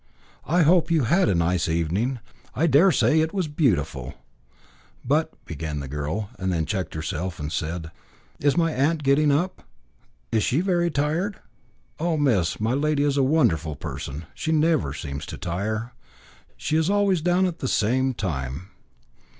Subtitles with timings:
[0.47, 2.17] "I hope you had a nice evening.
[2.55, 4.15] I dare say it was beautiful."
[5.05, 7.91] "But," began the girl, then checked herself, and said
[8.39, 9.61] "Is my aunt getting up?
[10.31, 11.37] Is she very tired?"
[11.99, 15.91] "Oh, miss, my lady is a wonderful person; she never seems to tire.
[16.57, 18.69] She is always down at the same time."